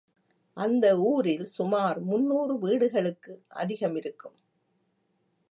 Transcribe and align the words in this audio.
அந்த 0.57 0.85
ஊரில் 0.99 1.45
சுமார் 1.45 1.99
முன்னூறு 2.01 2.59
வீடுகளுக்கு 2.59 3.33
அதிகமிருக்கும். 3.55 4.37